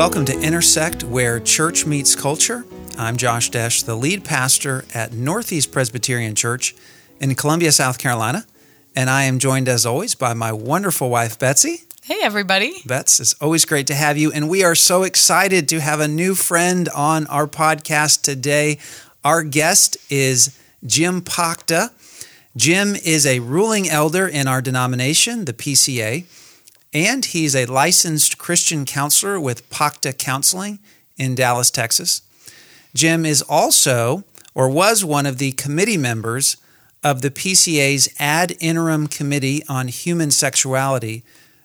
[0.00, 2.64] Welcome to Intersect, where church meets culture.
[2.96, 6.74] I'm Josh Desch, the lead pastor at Northeast Presbyterian Church
[7.20, 8.46] in Columbia, South Carolina.
[8.96, 11.82] And I am joined, as always, by my wonderful wife, Betsy.
[12.02, 12.76] Hey, everybody.
[12.86, 14.32] Bets, it's always great to have you.
[14.32, 18.78] And we are so excited to have a new friend on our podcast today.
[19.22, 21.90] Our guest is Jim Pocta.
[22.56, 26.24] Jim is a ruling elder in our denomination, the PCA,
[26.92, 30.78] and he's a licensed Christian counselor with Pocta Counseling
[31.16, 32.22] in Dallas, Texas.
[32.94, 36.56] Jim is also, or was one of the committee members
[37.04, 41.22] of the PCA's Ad Interim Committee on Human Sexuality,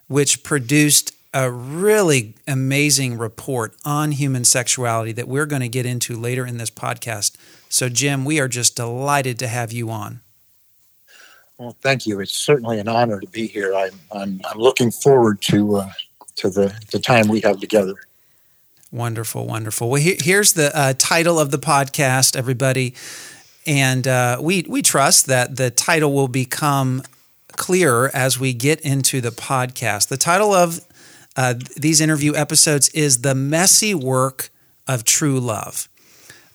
[0.08, 6.16] which produced a really amazing report on human sexuality that we're going to get into
[6.16, 7.36] later in this podcast.
[7.68, 10.22] So, Jim, we are just delighted to have you on.
[11.58, 12.20] Well, thank you.
[12.20, 13.74] It's certainly an honor to be here.
[13.74, 15.92] I'm I'm, I'm looking forward to uh,
[16.38, 17.96] to the, the time we have together.
[18.92, 19.90] Wonderful, wonderful.
[19.90, 22.94] Well, he, here's the uh, title of the podcast, everybody,
[23.66, 27.04] and uh, we we trust that the title will become
[27.54, 30.10] clearer as we get into the podcast.
[30.10, 30.82] The title of
[31.38, 34.50] uh, these interview episodes is "The Messy Work
[34.88, 35.88] of True Love."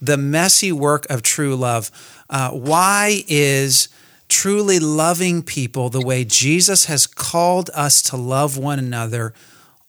[0.02, 1.90] The messy work of true love.
[2.30, 3.90] Uh, why is
[4.30, 9.34] truly loving people the way Jesus has called us to love one another,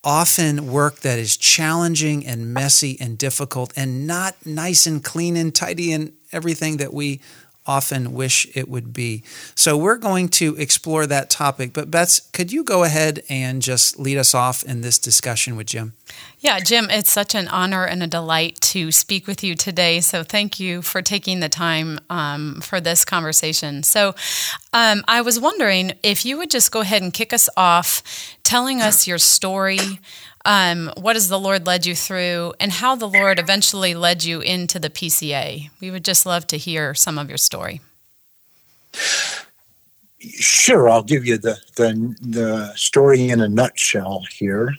[0.04, 5.54] often work that is challenging and messy and difficult and not nice and clean and
[5.54, 7.22] tidy and everything that we
[7.68, 9.24] often wish it would be.
[9.56, 11.74] So we're going to explore that topic.
[11.74, 15.68] But Bets, could you go ahead and just lead us off in this discussion with
[15.68, 15.94] Jim?
[16.40, 20.00] Yeah, Jim, it's such an honor and a delight to speak with you today.
[20.02, 23.84] So thank you for taking the time um, for this conversation.
[23.84, 24.16] So
[24.74, 28.02] um, I was wondering if you would just go ahead and kick us off
[28.44, 30.00] telling us your story.
[30.46, 34.42] Um, what has the Lord led you through, and how the Lord eventually led you
[34.42, 35.70] into the PCA?
[35.80, 37.82] We would just love to hear some of your story.
[40.20, 44.76] Sure, I'll give you the the, the story in a nutshell here.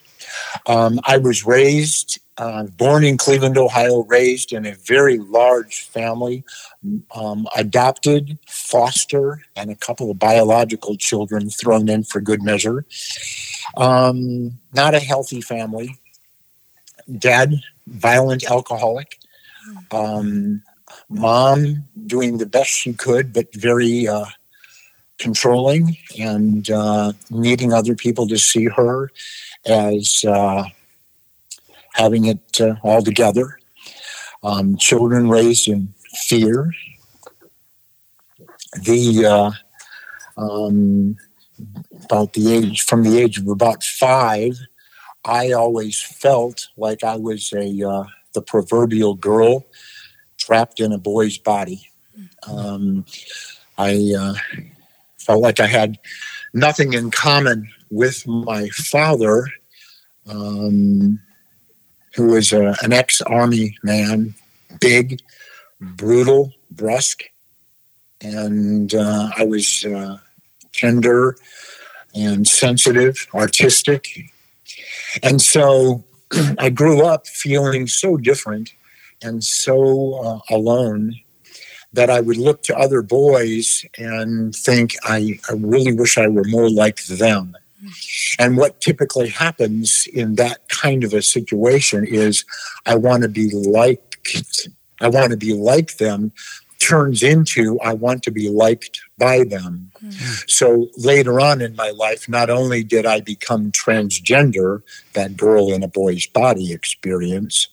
[0.66, 6.44] Um, I was raised, uh, born in Cleveland, Ohio, raised in a very large family,
[7.14, 12.84] um, adopted, foster, and a couple of biological children thrown in for good measure.
[13.76, 15.98] Um, not a healthy family.
[17.18, 19.18] Dad, violent alcoholic.
[19.90, 20.62] Um,
[21.08, 24.24] mom, doing the best she could, but very uh,
[25.18, 29.10] controlling and uh, needing other people to see her
[29.66, 30.64] as uh,
[31.92, 33.58] having it uh, all together.
[34.42, 35.94] Um, children raised in
[36.26, 36.72] fear.
[38.82, 41.16] The uh, um,
[42.04, 44.58] about the age from the age of about five,
[45.24, 49.66] I always felt like I was a uh, the proverbial girl
[50.38, 51.88] trapped in a boy's body.
[52.48, 53.04] Um,
[53.78, 54.34] I uh,
[55.18, 55.98] felt like I had
[56.52, 59.46] nothing in common with my father,
[60.28, 61.20] um,
[62.14, 64.34] who was a, an ex army man,
[64.80, 65.20] big,
[65.80, 67.24] brutal, brusque.
[68.20, 70.18] And uh, I was uh,
[70.72, 71.36] tender
[72.14, 74.30] and sensitive, artistic.
[75.22, 76.04] And so
[76.58, 78.72] I grew up feeling so different
[79.22, 81.16] and so uh, alone
[81.92, 86.44] that I would look to other boys and think, I, I really wish I were
[86.44, 87.54] more like them.
[88.38, 92.44] And what typically happens in that kind of a situation is
[92.86, 94.68] I want to be liked.
[95.00, 96.32] I want to be like them
[96.82, 99.92] turns into I want to be liked by them.
[100.02, 100.50] Mm.
[100.50, 104.82] So later on in my life, not only did I become transgender,
[105.12, 107.68] that girl in a boy's body experience,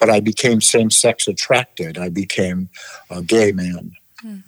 [0.00, 1.96] but I became same sex attracted.
[1.96, 2.70] I became
[3.08, 3.92] a gay man.
[4.24, 4.42] Mm.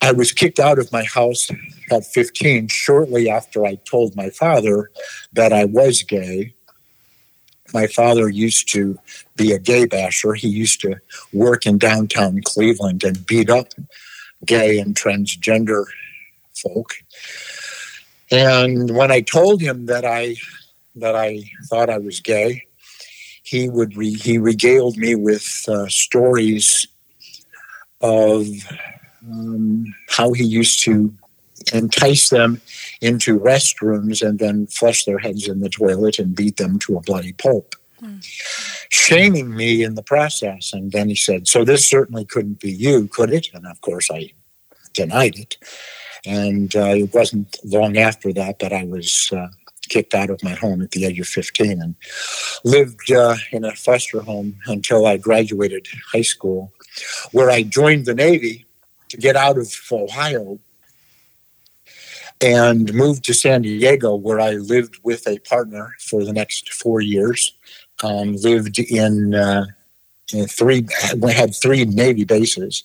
[0.00, 1.50] I was kicked out of my house
[1.90, 4.90] at 15 shortly after I told my father
[5.32, 6.54] that I was gay.
[7.74, 8.98] My father used to
[9.36, 10.34] be a gay basher.
[10.34, 10.96] He used to
[11.32, 13.68] work in downtown Cleveland and beat up
[14.44, 15.84] gay and transgender
[16.56, 16.94] folk.
[18.30, 20.36] And when I told him that I
[20.96, 22.64] that I thought I was gay,
[23.42, 26.88] he would re, he regaled me with uh, stories
[28.00, 28.46] of
[29.30, 31.12] um, how he used to
[31.72, 32.60] entice them
[33.00, 37.00] into restrooms and then flush their heads in the toilet and beat them to a
[37.00, 38.18] bloody pulp, mm.
[38.90, 40.72] shaming me in the process.
[40.72, 43.48] And then he said, So this certainly couldn't be you, could it?
[43.54, 44.32] And of course, I
[44.94, 45.56] denied it.
[46.26, 49.48] And uh, it wasn't long after that that I was uh,
[49.88, 51.94] kicked out of my home at the age of 15 and
[52.64, 56.72] lived uh, in a foster home until I graduated high school,
[57.32, 58.66] where I joined the Navy
[59.08, 60.58] to get out of Ohio
[62.40, 67.00] and moved to San Diego, where I lived with a partner for the next four
[67.00, 67.56] years.
[68.04, 69.66] Um, lived in, uh,
[70.32, 70.86] in three,
[71.30, 72.82] had three Navy bases,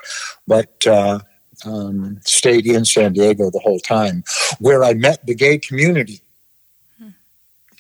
[0.48, 1.20] but uh,
[1.66, 4.24] um, stayed in San Diego the whole time,
[4.60, 6.22] where I met the gay community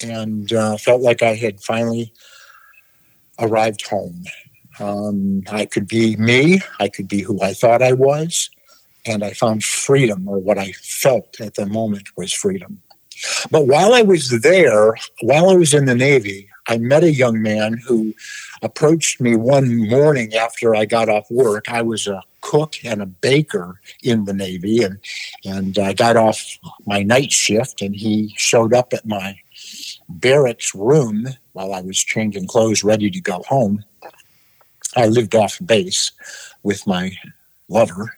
[0.04, 2.14] and uh, felt like I had finally
[3.40, 4.24] arrived home.
[4.80, 8.50] Um, I could be me, I could be who I thought I was,
[9.06, 12.82] and I found freedom, or what I felt at the moment was freedom.
[13.52, 17.42] But while I was there, while I was in the Navy, I met a young
[17.42, 18.14] man who
[18.62, 21.70] approached me one morning after I got off work.
[21.70, 25.00] I was a cook and a baker in the Navy, and
[25.46, 26.42] and I got off
[26.86, 29.38] my night shift, and he showed up at my
[30.10, 33.84] barracks room while I was changing clothes, ready to go home.
[34.96, 36.12] I lived off base
[36.64, 37.12] with my
[37.74, 38.18] lover,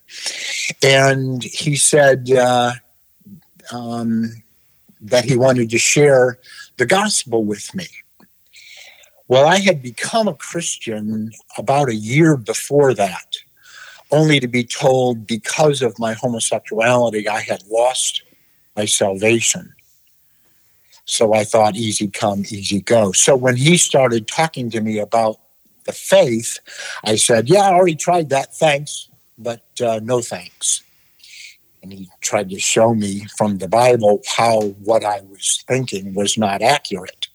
[0.83, 2.73] and he said uh,
[3.71, 4.31] um,
[5.01, 6.37] that he wanted to share
[6.77, 7.87] the gospel with me.
[9.27, 13.37] Well, I had become a Christian about a year before that,
[14.11, 18.21] only to be told because of my homosexuality, I had lost
[18.75, 19.73] my salvation.
[21.05, 23.11] So I thought, easy come, easy go.
[23.11, 25.37] So when he started talking to me about
[25.85, 26.59] the faith,
[27.03, 28.55] I said, Yeah, I already tried that.
[28.55, 30.81] Thanks, but uh, no thanks.
[31.81, 36.37] And he tried to show me from the Bible how what I was thinking was
[36.37, 37.27] not accurate.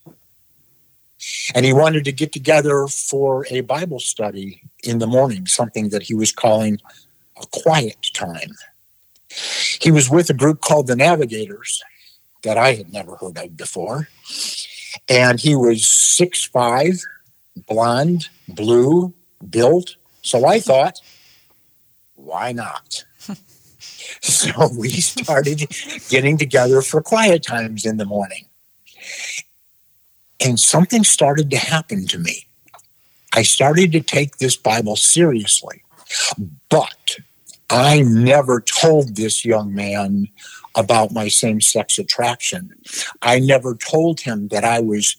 [1.55, 6.02] And he wanted to get together for a Bible study in the morning, something that
[6.02, 6.81] he was calling
[7.41, 8.52] a quiet time.
[9.81, 11.82] He was with a group called the Navigators,
[12.43, 14.08] that I had never heard of before.
[15.08, 17.00] And he was six five,
[17.69, 19.14] blonde, blue,
[19.49, 19.97] built.
[20.23, 21.00] So I thought,
[22.25, 23.05] why not?
[24.21, 25.67] so we started
[26.09, 28.47] getting together for quiet times in the morning.
[30.45, 32.47] And something started to happen to me.
[33.35, 35.83] I started to take this Bible seriously.
[36.69, 37.19] But
[37.69, 40.29] I never told this young man
[40.75, 42.75] about my same sex attraction.
[43.23, 45.17] I never told him that I was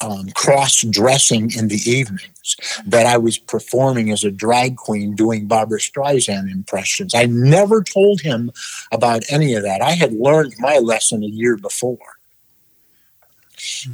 [0.00, 5.46] um, cross dressing in the evenings, that I was performing as a drag queen doing
[5.46, 7.14] Barbra Streisand impressions.
[7.14, 8.50] I never told him
[8.92, 9.82] about any of that.
[9.82, 11.98] I had learned my lesson a year before.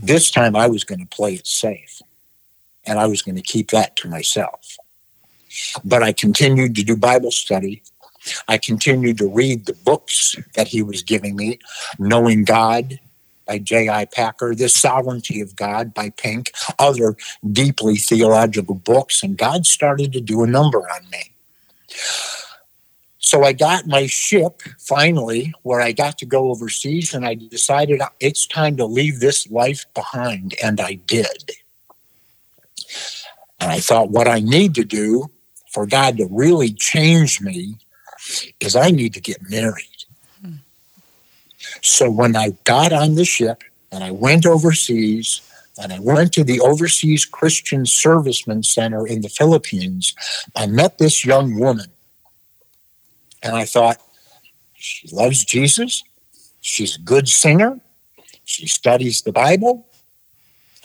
[0.03, 2.03] This time I was going to play it safe
[2.87, 4.77] and I was going to keep that to myself.
[5.85, 7.83] But I continued to do Bible study
[8.49, 11.59] I continued to read the books that he was giving me,
[11.99, 12.99] Knowing God
[13.47, 14.07] by J.I.
[14.07, 17.17] Packer, The Sovereignty of God by Pink, other
[17.53, 21.33] deeply theological books, and God started to do a number on me.
[23.19, 28.01] So I got my ship finally where I got to go overseas, and I decided
[28.01, 31.53] uh, it's time to leave this life behind, and I did.
[33.61, 35.31] And I thought what I need to do
[35.73, 37.79] for God to really change me
[38.61, 39.94] is I need to get married.
[41.85, 43.63] So when I got on the ship
[43.93, 45.43] and I went overseas
[45.79, 50.15] and I went to the Overseas Christian Servicemen Center in the Philippines,
[50.57, 51.89] I met this young woman.
[53.43, 53.99] And I thought,
[54.73, 56.03] she loves Jesus.
[56.63, 57.79] She's a good singer.
[58.47, 59.87] She studies the Bible.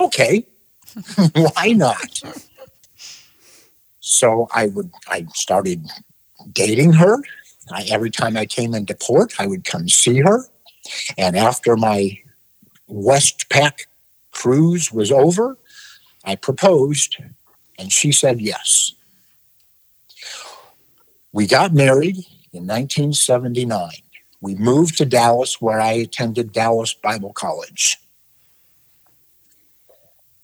[0.02, 0.48] Okay,
[1.34, 2.22] why not?
[4.02, 5.86] So I would I started
[6.52, 7.18] dating her.
[7.72, 10.46] I, every time I came into port, I would come see her.
[11.18, 12.20] And after my
[12.90, 13.86] Westpac
[14.32, 15.58] cruise was over,
[16.24, 17.18] I proposed,
[17.78, 18.94] and she said yes.
[21.32, 22.18] We got married
[22.52, 23.92] in 1979.
[24.42, 27.98] We moved to Dallas, where I attended Dallas Bible College.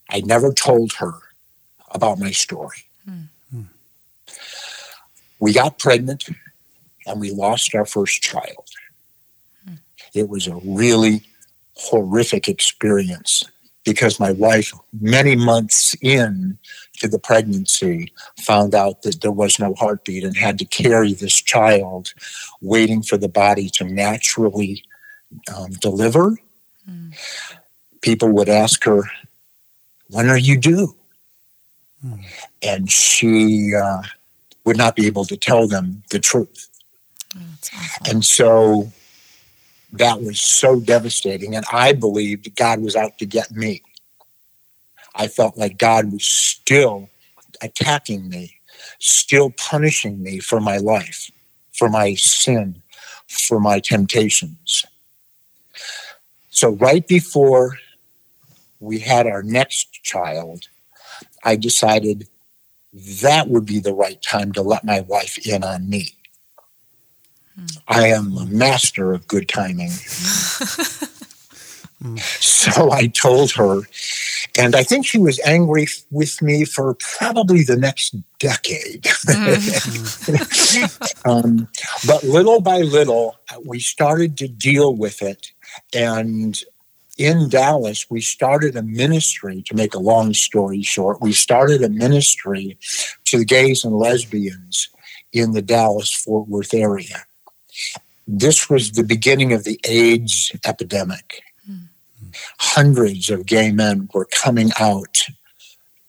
[0.10, 1.14] I never told her
[1.92, 2.84] about my story.
[3.06, 3.24] Hmm
[5.40, 6.26] we got pregnant
[7.06, 8.65] and we lost our first child.
[10.16, 11.22] It was a really
[11.76, 13.44] horrific experience
[13.84, 16.58] because my wife, many months in
[16.98, 21.40] to the pregnancy, found out that there was no heartbeat and had to carry this
[21.40, 22.14] child,
[22.62, 24.84] waiting for the body to naturally
[25.56, 26.40] um, deliver.
[26.90, 27.14] Mm.
[28.02, 29.04] People would ask her,
[30.10, 30.96] When are you due?
[32.04, 32.26] Mm.
[32.64, 34.02] And she, uh,
[34.66, 36.68] would not be able to tell them the truth.
[37.38, 37.40] Oh,
[38.10, 38.92] and so
[39.98, 41.56] that was so devastating.
[41.56, 43.82] And I believed God was out to get me.
[45.16, 47.10] I felt like God was still
[47.62, 48.60] attacking me,
[49.00, 51.32] still punishing me for my life,
[51.74, 52.82] for my sin,
[53.28, 54.86] for my temptations.
[56.50, 57.78] So, right before
[58.80, 60.68] we had our next child,
[61.44, 62.28] I decided
[63.22, 66.16] that would be the right time to let my wife in on me.
[67.88, 69.90] I am a master of good timing.
[72.20, 73.82] so I told her,
[74.58, 79.04] and I think she was angry with me for probably the next decade.
[79.04, 80.36] Mm.
[81.26, 81.68] um,
[82.06, 85.52] but little by little, we started to deal with it.
[85.94, 86.62] And
[87.18, 91.90] in Dallas, we started a ministry, to make a long story short, we started a
[91.90, 92.78] ministry
[93.26, 94.90] to the gays and lesbians
[95.32, 97.26] in the Dallas Fort Worth area.
[98.28, 101.44] This was the beginning of the AIDS epidemic.
[102.60, 105.24] Hundreds of gay men were coming out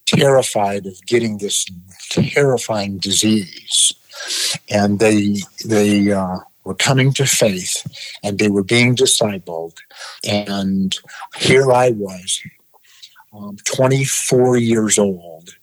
[0.05, 1.65] terrified of getting this
[2.09, 3.93] terrifying disease.
[4.69, 7.87] And they, they, uh, were coming to faith
[8.23, 9.77] and they were being discipled.
[10.27, 10.95] And
[11.37, 12.41] here I was,
[13.33, 15.55] um, 24 years old,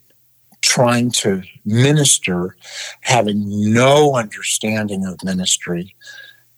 [0.65, 2.57] trying to minister,
[3.03, 5.95] having no understanding of ministry,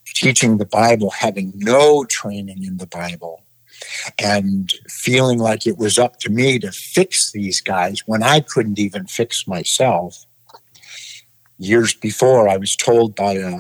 [0.07, 3.43] teaching the Bible, having no training in the Bible.
[4.19, 8.79] And feeling like it was up to me to fix these guys when I couldn't
[8.79, 10.25] even fix myself
[11.59, 13.59] years before, I was told by a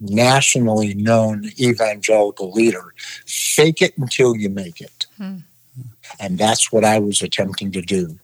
[0.00, 2.94] nationally known evangelical leader
[3.26, 5.06] fake it until you make it.
[5.16, 5.38] Hmm.
[6.20, 8.18] And that's what I was attempting to do.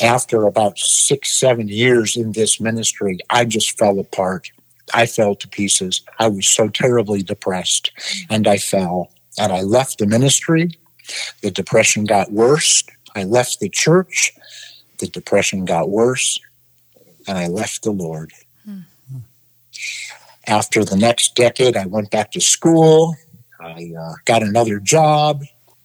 [0.00, 4.50] After about six, seven years in this ministry, I just fell apart.
[4.94, 6.02] I fell to pieces.
[6.18, 7.92] I was so terribly depressed
[8.30, 9.10] and I fell.
[9.38, 10.70] And I left the ministry.
[11.42, 12.84] The depression got worse.
[13.14, 14.32] I left the church.
[14.98, 16.38] The depression got worse.
[17.26, 18.32] And I left the Lord.
[20.46, 23.14] After the next decade, I went back to school.
[23.60, 25.44] I uh, got another job.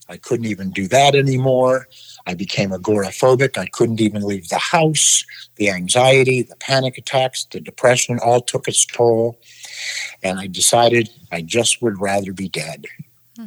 [0.09, 1.87] I couldn't even do that anymore.
[2.25, 3.57] I became agoraphobic.
[3.57, 5.23] I couldn't even leave the house.
[5.55, 9.39] The anxiety, the panic attacks, the depression all took its toll.
[10.23, 12.85] And I decided I just would rather be dead.
[13.35, 13.45] Hmm.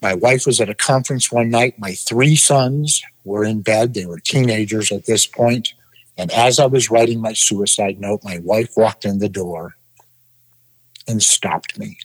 [0.00, 1.78] My wife was at a conference one night.
[1.78, 3.94] My three sons were in bed.
[3.94, 5.74] They were teenagers at this point.
[6.16, 9.76] And as I was writing my suicide note, my wife walked in the door
[11.08, 11.98] and stopped me.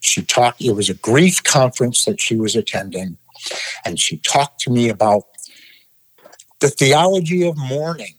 [0.00, 3.18] She talked, it was a grief conference that she was attending,
[3.84, 5.24] and she talked to me about
[6.60, 8.14] the theology of mourning,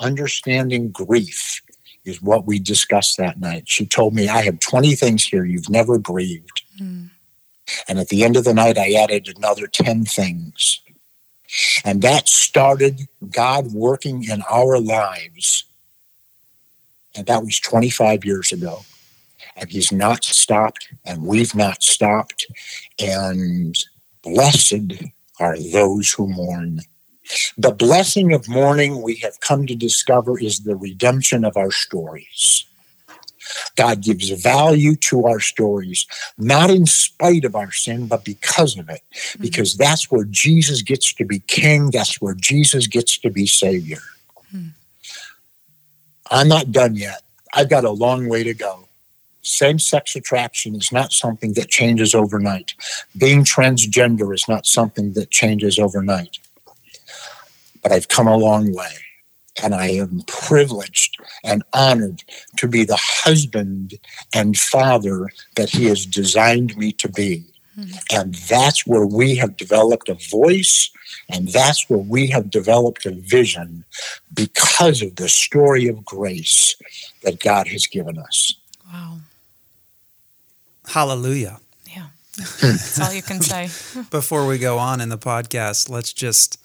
[0.00, 1.62] understanding grief
[2.04, 3.68] is what we discussed that night.
[3.68, 6.62] She told me, I have 20 things here you've never grieved.
[6.80, 7.10] Mm.
[7.86, 10.80] And at the end of the night, I added another 10 things.
[11.84, 15.64] And that started God working in our lives
[17.18, 18.84] and that was 25 years ago.
[19.58, 22.46] And he's not stopped, and we've not stopped.
[22.98, 23.76] And
[24.22, 25.02] blessed
[25.40, 26.80] are those who mourn.
[27.58, 32.64] The blessing of mourning we have come to discover is the redemption of our stories.
[33.76, 38.88] God gives value to our stories, not in spite of our sin, but because of
[38.88, 39.02] it.
[39.12, 39.42] Mm-hmm.
[39.42, 44.00] Because that's where Jesus gets to be king, that's where Jesus gets to be savior.
[44.54, 44.68] Mm-hmm.
[46.30, 47.22] I'm not done yet.
[47.52, 48.87] I've got a long way to go.
[49.42, 52.74] Same sex attraction is not something that changes overnight.
[53.16, 56.38] Being transgender is not something that changes overnight.
[57.82, 58.92] But I've come a long way.
[59.62, 62.22] And I am privileged and honored
[62.58, 63.94] to be the husband
[64.32, 67.44] and father that he has designed me to be.
[67.76, 68.16] Mm-hmm.
[68.16, 70.90] And that's where we have developed a voice
[71.28, 73.84] and that's where we have developed a vision
[74.34, 76.74] because of the story of grace
[77.22, 78.54] that God has given us.
[78.90, 79.18] Wow.
[80.88, 81.60] Hallelujah.
[81.90, 82.06] Yeah.
[82.36, 83.68] That's all you can say.
[84.10, 86.58] Before we go on in the podcast, let's just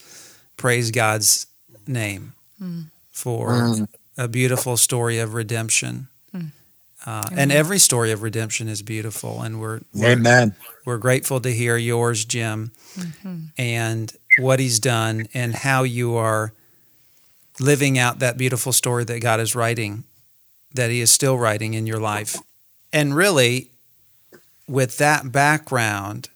[0.58, 1.48] praise God's
[1.88, 2.86] name mm.
[3.12, 3.88] for mm.
[4.18, 6.08] a beautiful story of redemption.
[6.34, 6.52] Mm.
[7.06, 10.56] Uh, and every story of redemption is beautiful, and we're, we're amen.
[10.86, 13.48] We're grateful to hear yours, Jim, mm-hmm.
[13.58, 16.54] and what He's done, and how you are
[17.60, 20.06] living out that beautiful story that God is writing,
[20.74, 22.38] that He is still writing in your life.
[22.94, 23.72] And really,
[24.68, 26.30] with that background,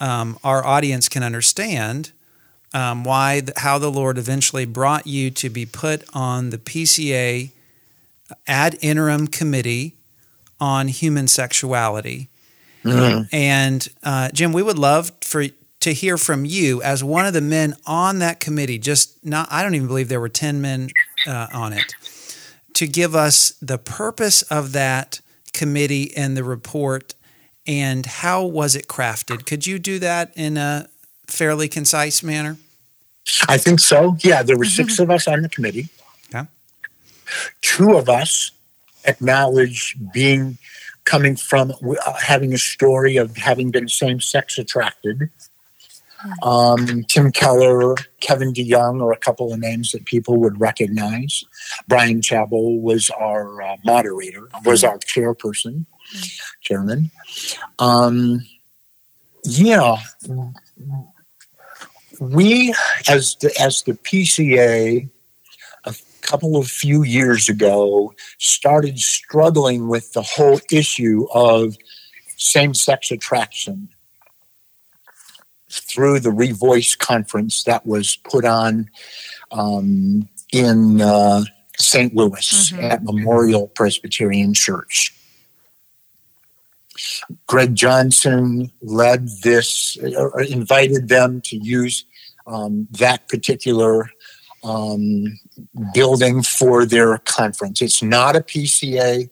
[0.00, 2.12] um, our audience can understand
[2.72, 7.50] um, why, how the Lord eventually brought you to be put on the PCA
[8.46, 9.94] ad interim committee
[10.60, 12.28] on human sexuality.
[12.84, 13.34] Mm-hmm.
[13.34, 15.44] And uh, Jim, we would love for
[15.80, 18.78] to hear from you as one of the men on that committee.
[18.78, 20.88] Just not, I don't even believe there were ten men
[21.26, 21.94] uh, on it.
[22.74, 25.20] To give us the purpose of that
[25.52, 27.14] committee and the report,
[27.66, 29.46] and how was it crafted?
[29.46, 30.88] Could you do that in a
[31.26, 32.58] fairly concise manner?
[33.48, 34.16] I think so.
[34.20, 35.88] Yeah, there were six of us on the committee.
[36.34, 36.46] Okay.
[37.62, 38.50] Two of us
[39.04, 40.58] acknowledge being
[41.04, 45.30] coming from uh, having a story of having been same sex attracted.
[46.42, 51.44] Um, Tim Keller, Kevin DeYoung are a couple of names that people would recognize.
[51.86, 55.84] Bryan Chapell was our uh, moderator, was our chairperson,
[56.60, 57.10] chairman.
[57.78, 58.44] Um,
[59.44, 59.96] yeah,
[62.20, 62.74] we
[63.08, 65.08] as the, as the PCA
[65.84, 71.76] a couple of few years ago started struggling with the whole issue of
[72.36, 73.88] same-sex attraction
[75.70, 78.88] through the Revoice conference that was put on
[79.50, 81.42] um, in uh,
[81.76, 82.14] St.
[82.14, 82.84] Louis mm-hmm.
[82.84, 85.13] at Memorial Presbyterian Church.
[87.46, 92.04] Greg Johnson led this, uh, invited them to use
[92.46, 94.10] um, that particular
[94.62, 95.38] um,
[95.92, 97.82] building for their conference.
[97.82, 99.28] It's not a PCA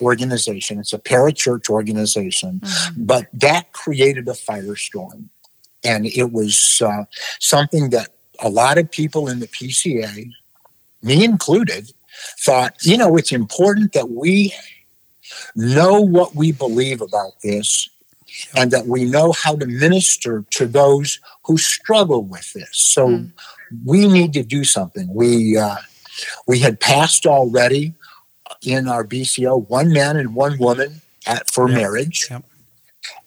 [0.00, 3.04] organization, it's a parachurch organization, mm-hmm.
[3.04, 5.28] but that created a firestorm.
[5.84, 7.04] And it was uh,
[7.38, 10.30] something that a lot of people in the PCA,
[11.02, 11.92] me included,
[12.40, 14.54] thought, you know, it's important that we
[15.54, 17.88] know what we believe about this
[18.56, 22.70] and that we know how to minister to those who struggle with this.
[22.72, 23.32] So mm.
[23.84, 25.12] we need to do something.
[25.12, 25.76] We uh,
[26.46, 27.94] we had passed already
[28.62, 31.78] in our BCO one man and one woman at, for yep.
[31.78, 32.26] marriage.
[32.30, 32.44] Yep.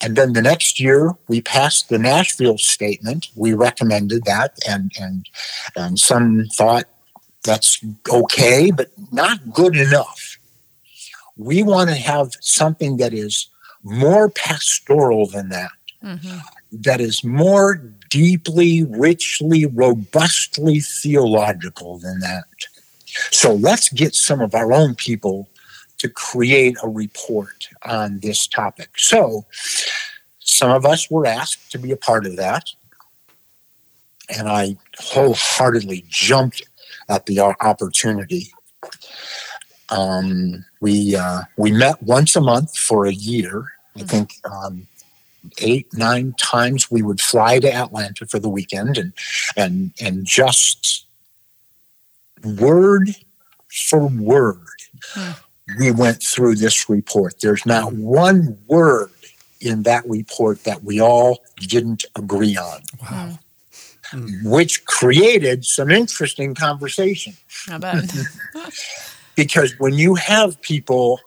[0.02, 3.28] And then the next year, we passed the Nashville statement.
[3.36, 5.28] We recommended that, and and
[5.76, 6.86] and some thought
[7.44, 10.35] that's okay, but not good enough.
[11.38, 13.48] We want to have something that is
[13.84, 15.72] more pastoral than that,
[16.04, 16.38] mm-hmm.
[16.72, 17.76] that is more
[18.10, 22.46] deeply, richly, robustly theological than that.
[23.32, 25.50] So let's get some of our own people
[25.98, 28.90] to create a report on this topic.
[28.98, 29.46] So
[30.40, 32.70] some of us were asked to be a part of that.
[34.36, 36.64] And I wholeheartedly jumped
[37.10, 38.52] at the opportunity.
[39.90, 43.72] Um, we uh, we met once a month for a year.
[43.96, 44.08] I mm-hmm.
[44.08, 44.88] think um,
[45.60, 49.14] eight nine times we would fly to Atlanta for the weekend and
[49.56, 51.06] and and just
[52.44, 53.10] word
[53.70, 54.60] for word
[55.16, 55.40] mm.
[55.80, 57.36] we went through this report.
[57.42, 59.12] There's not one word
[59.62, 62.82] in that report that we all didn't agree on.
[63.02, 63.40] Wow.
[64.12, 64.44] Mm.
[64.44, 67.34] Which created some interesting conversation.
[67.70, 68.06] I bet.
[69.36, 71.20] because when you have people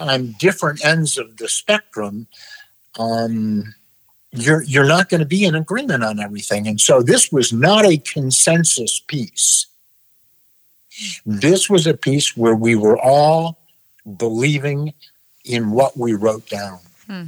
[0.00, 2.26] on different ends of the spectrum,
[2.98, 3.74] um,
[4.32, 6.66] you're you're not going to be in agreement on everything.
[6.66, 9.66] And so this was not a consensus piece.
[11.24, 13.58] This was a piece where we were all
[14.16, 14.94] believing
[15.44, 16.78] in what we wrote down.
[17.06, 17.24] Hmm.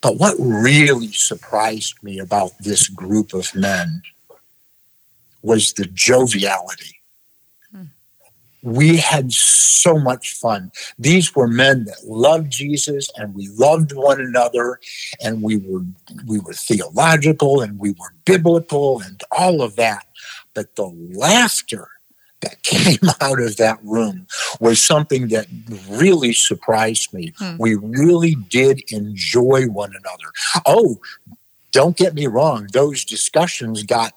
[0.00, 4.02] But what really surprised me about this group of men
[5.42, 6.97] was the joviality
[8.62, 10.72] we had so much fun.
[10.98, 14.80] These were men that loved Jesus and we loved one another
[15.22, 15.84] and we were
[16.26, 20.06] we were theological and we were biblical and all of that.
[20.54, 21.88] But the laughter
[22.40, 24.26] that came out of that room
[24.60, 25.46] was something that
[25.88, 27.32] really surprised me.
[27.38, 27.56] Hmm.
[27.58, 30.32] We really did enjoy one another.
[30.66, 30.98] Oh,
[31.70, 34.14] don't get me wrong, those discussions got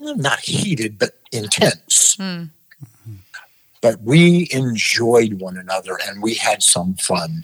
[0.00, 2.16] not heated, but intense.
[2.16, 2.44] Hmm
[3.84, 7.42] but we enjoyed one another and we had some fun.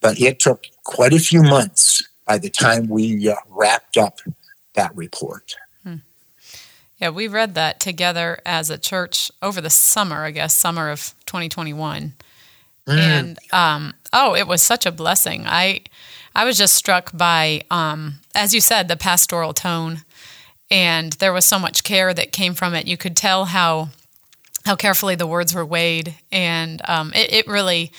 [0.00, 4.20] But it took quite a few months by the time we uh, wrapped up
[4.74, 5.56] that report.
[5.82, 5.96] Hmm.
[6.98, 11.12] Yeah, we read that together as a church over the summer, I guess, summer of
[11.26, 12.12] 2021.
[12.86, 12.96] Mm.
[12.96, 15.42] And um, oh, it was such a blessing.
[15.44, 15.80] I
[16.36, 20.02] I was just struck by, um, as you said, the pastoral tone,
[20.70, 22.86] and there was so much care that came from it.
[22.86, 23.88] You could tell how
[24.64, 27.92] how carefully the words were weighed, and um, it, it, really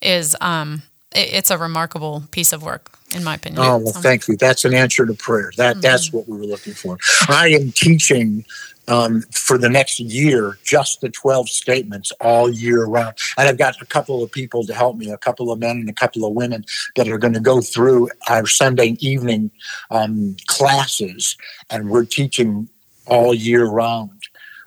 [0.00, 0.36] is.
[0.40, 0.82] Um,
[1.14, 3.62] it, it's a remarkable piece of work, in my opinion.
[3.62, 4.36] Oh well, thank you.
[4.36, 5.52] That's an answer to prayer.
[5.56, 5.80] That mm-hmm.
[5.80, 6.98] that's what we were looking for.
[7.28, 8.44] I am teaching
[8.88, 13.16] um, for the next year, just the 12 statements all year round.
[13.36, 15.88] And I've got a couple of people to help me, a couple of men and
[15.88, 19.50] a couple of women that are going to go through our Sunday evening
[19.90, 21.36] um, classes,
[21.70, 22.68] and we're teaching
[23.06, 24.20] all year round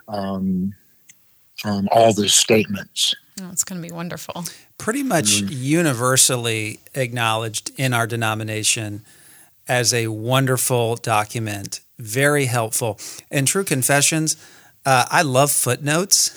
[0.08, 0.74] um,
[1.66, 3.16] um all the statements.
[3.42, 4.44] Oh, it's going to be wonderful.
[4.78, 5.48] Pretty much mm-hmm.
[5.52, 9.06] universally acknowledged in our denomination
[9.68, 12.98] as a wonderful document very helpful.
[13.30, 14.38] And True Confessions,
[14.86, 16.30] uh, I love footnotes.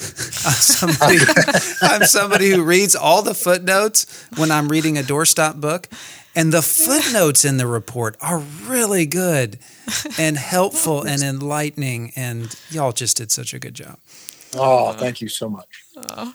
[0.46, 1.18] I'm, somebody,
[1.82, 5.88] I'm somebody who reads all the footnotes when I'm reading a doorstop book.
[6.34, 9.58] And the footnotes in the report are really good
[10.18, 12.12] and helpful and enlightening.
[12.16, 13.98] And y'all just did such a good job.
[14.54, 15.84] Oh, thank you so much.
[16.10, 16.34] Oh.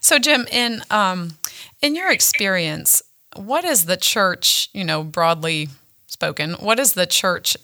[0.00, 1.38] So, Jim, in um,
[1.80, 3.02] in your experience,
[3.36, 5.68] what is the church, you know, broadly
[6.06, 7.56] spoken, what is the church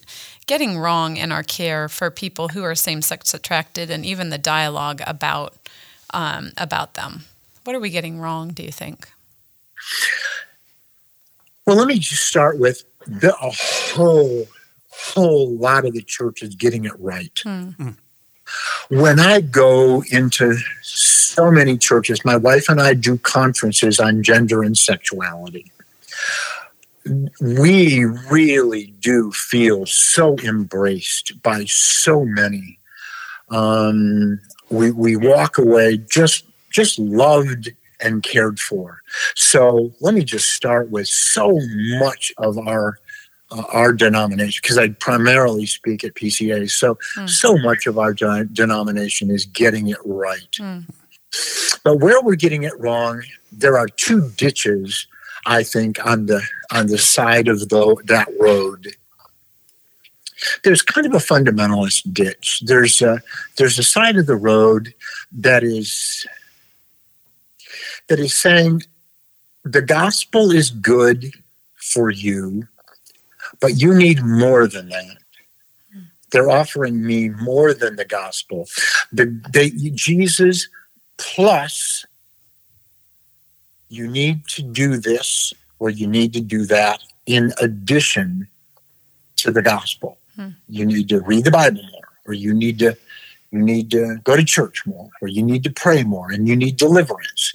[0.47, 4.39] getting wrong in our care for people who are same sex attracted and even the
[4.39, 5.55] dialogue about
[6.13, 7.25] um, about them.
[7.63, 9.09] What are we getting wrong, do you think?
[11.67, 13.51] Well, let me just start with the, a
[13.95, 14.49] whole
[14.89, 17.39] whole lot of the church is getting it right.
[17.45, 17.91] Hmm.
[18.89, 24.63] When I go into so many churches, my wife and I do conferences on gender
[24.63, 25.71] and sexuality
[27.41, 32.79] we really do feel so embraced by so many.
[33.49, 39.03] Um, we we walk away just just loved and cared for.
[39.35, 41.59] So let me just start with so
[41.99, 42.99] much of our
[43.51, 46.71] uh, our denomination because I primarily speak at PCA.
[46.71, 47.29] So mm.
[47.29, 50.51] so much of our de- denomination is getting it right.
[50.59, 50.85] Mm.
[51.85, 55.07] But where we're getting it wrong, there are two ditches
[55.47, 58.95] I think, on the on the side of the, that road.
[60.65, 62.63] There's kind of a fundamentalist ditch.
[62.65, 63.23] There's a
[63.57, 64.95] there's a side of the road
[65.33, 66.27] that is
[68.09, 68.83] that is saying
[69.65, 71.27] the gospel is good
[71.77, 72.69] for you,
[73.61, 75.17] but you need more than that.
[76.33, 78.69] They're offering me more than the gospel.
[79.13, 80.69] The, they, Jesus
[81.17, 82.07] plus
[83.89, 88.49] you need to do this or you need to do that in addition
[89.37, 90.19] to the gospel.
[90.37, 90.51] Hmm.
[90.69, 92.97] You need to read the Bible more, or you need to
[93.51, 96.55] you need to go to church more, or you need to pray more, and you
[96.55, 97.53] need deliverance.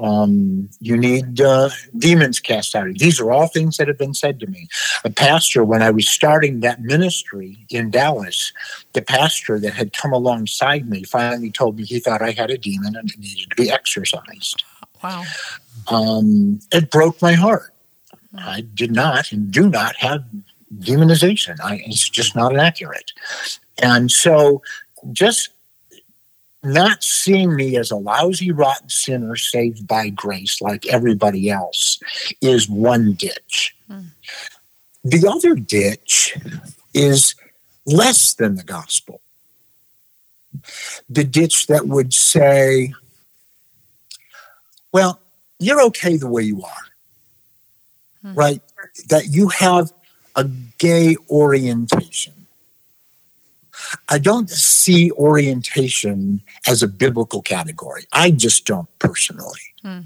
[0.00, 1.68] Um, you need uh,
[1.98, 2.88] demons cast out.
[2.94, 4.68] These are all things that have been said to me.
[5.04, 8.52] A pastor, when I was starting that ministry in Dallas,
[8.94, 12.58] the pastor that had come alongside me finally told me he thought I had a
[12.58, 14.64] demon and it needed to be exorcised.
[15.02, 15.24] Wow.
[15.88, 17.74] Um, it broke my heart.
[18.36, 20.24] I did not and do not have
[20.78, 21.60] demonization.
[21.62, 23.12] I, it's just not accurate.
[23.82, 24.62] And so
[25.12, 25.50] just
[26.64, 32.00] not seeing me as a lousy, rotten sinner saved by grace like everybody else
[32.40, 33.76] is one ditch.
[33.88, 34.00] Hmm.
[35.04, 36.36] The other ditch
[36.94, 37.34] is
[37.86, 39.20] less than the gospel.
[41.10, 42.94] The ditch that would say,
[44.92, 45.20] well,
[45.58, 46.86] you're okay the way you are,
[48.22, 48.34] hmm.
[48.34, 48.62] right?
[49.08, 49.92] That you have
[50.36, 50.44] a
[50.78, 52.43] gay orientation.
[54.08, 58.06] I don't see orientation as a biblical category.
[58.12, 59.60] I just don't personally.
[59.82, 60.00] Hmm.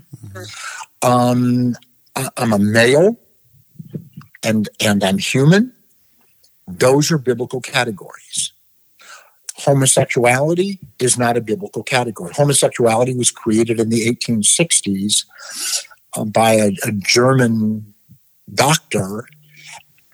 [1.03, 1.77] Um,
[2.17, 3.19] I, I'm a male
[4.43, 5.73] and, and I'm human.
[6.67, 8.53] Those are biblical categories
[9.59, 12.33] homosexuality is not a biblical category.
[12.35, 15.25] Homosexuality was created in the 1860s
[16.17, 17.95] uh, by a, a German
[18.55, 19.29] doctor,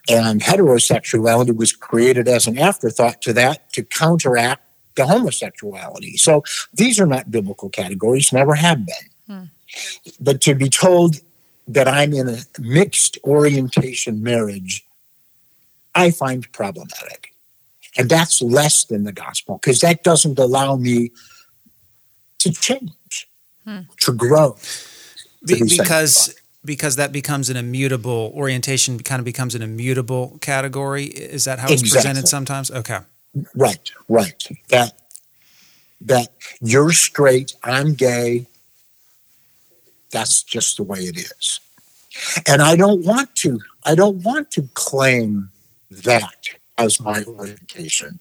[0.08, 4.62] and heterosexuality was created as an afterthought to that to counteract
[4.96, 6.16] the homosexuality.
[6.16, 9.10] So these are not biblical categories, never have been.
[9.26, 9.44] Hmm.
[10.20, 11.16] But to be told
[11.66, 14.86] that I'm in a mixed orientation marriage,
[15.94, 17.32] I find problematic.
[17.96, 21.12] And that's less than the gospel because that doesn't allow me
[22.40, 23.28] to change,
[23.64, 23.80] hmm.
[24.00, 24.56] to grow.
[25.46, 31.44] Be, because because that becomes an immutable orientation kind of becomes an immutable category is
[31.44, 32.10] that how it's exactly.
[32.10, 33.00] presented sometimes okay
[33.54, 34.92] right right that
[36.00, 36.28] that
[36.60, 38.46] you're straight i'm gay
[40.10, 41.60] that's just the way it is
[42.46, 45.50] and i don't want to i don't want to claim
[45.90, 46.48] that
[46.78, 48.18] as my orientation.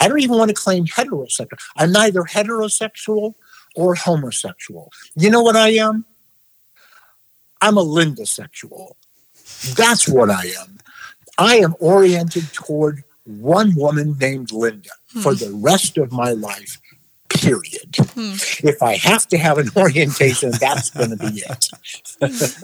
[0.00, 1.58] I don't even want to claim heterosexual.
[1.76, 3.34] I'm neither heterosexual
[3.74, 4.92] or homosexual.
[5.14, 6.04] You know what I am?
[7.60, 8.96] I'm a Linda sexual.
[9.74, 10.78] That's what I am.
[11.38, 15.20] I am oriented toward one woman named Linda hmm.
[15.20, 16.80] for the rest of my life.
[17.28, 17.96] Period.
[17.98, 18.34] Hmm.
[18.66, 21.68] If I have to have an orientation, that's going to be it.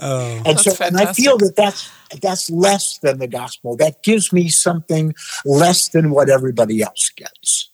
[0.00, 0.86] oh, and so, fantastic.
[0.86, 3.76] and I feel that that's that's less than the gospel.
[3.76, 7.70] That gives me something less than what everybody else gets.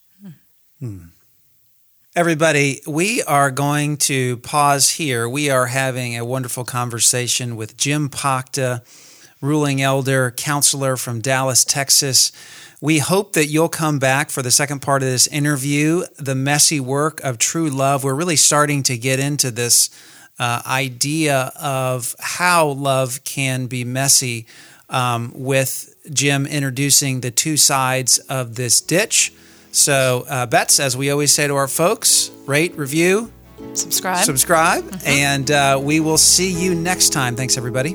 [0.81, 1.07] Hmm.
[2.17, 5.29] Everybody, we are going to pause here.
[5.29, 8.83] We are having a wonderful conversation with Jim Pocta,
[9.43, 12.33] ruling elder, counselor from Dallas, Texas.
[12.81, 16.81] We hope that you'll come back for the second part of this interview, the messy
[16.81, 18.03] work of true love.
[18.03, 19.91] We're really starting to get into this
[20.39, 24.47] uh, idea of how love can be messy
[24.89, 29.35] um, with Jim introducing the two sides of this ditch
[29.77, 33.31] so, uh, Bets, as we always say to our folks, rate, review,
[33.75, 35.07] subscribe, subscribe, mm-hmm.
[35.07, 37.37] and uh, we will see you next time.
[37.37, 37.95] Thanks, everybody.